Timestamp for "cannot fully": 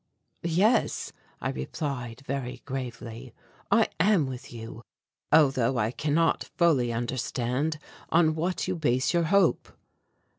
5.91-6.91